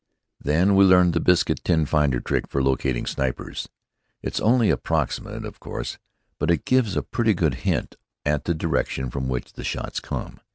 Then 0.39 0.73
we 0.75 0.83
learned 0.83 1.13
the 1.13 1.19
biscuit 1.19 1.63
tin 1.63 1.85
finder 1.85 2.19
trick 2.19 2.47
for 2.47 2.63
locating 2.63 3.05
snipers. 3.05 3.69
It's 4.23 4.39
only 4.39 4.71
approximate, 4.71 5.45
of 5.45 5.59
course, 5.59 5.99
but 6.39 6.49
it 6.49 6.65
gives 6.65 6.97
a 6.97 7.03
pretty 7.03 7.35
good 7.35 7.53
hint 7.69 7.97
at 8.25 8.45
the 8.45 8.55
direction 8.55 9.11
from 9.11 9.29
which 9.29 9.53
the 9.53 9.63
shots 9.63 9.99
come. 9.99 10.39